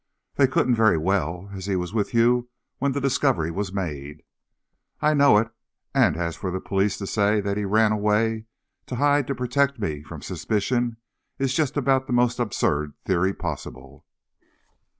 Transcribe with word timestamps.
"They 0.33 0.47
couldn't 0.47 0.73
very 0.73 0.97
well, 0.97 1.51
as 1.53 1.67
he 1.67 1.75
was 1.75 1.93
with 1.93 2.11
you 2.11 2.49
when 2.79 2.93
the 2.93 2.99
discovery 2.99 3.51
was 3.51 3.71
made." 3.71 4.23
"I 4.99 5.13
know 5.13 5.37
it. 5.37 5.51
And 5.93 6.17
for 6.35 6.49
the 6.49 6.59
police 6.59 6.97
to 6.97 7.05
say 7.05 7.39
he 7.39 7.65
ran 7.65 7.91
away 7.91 8.47
to 8.87 8.95
hide 8.95 9.27
to 9.27 9.35
protect 9.35 9.77
me 9.77 10.01
from 10.01 10.23
suspicion 10.23 10.97
is 11.37 11.53
just 11.53 11.77
about 11.77 12.07
the 12.07 12.13
most 12.13 12.39
absurd 12.39 12.93
theory 13.05 13.35
possible!" 13.35 14.07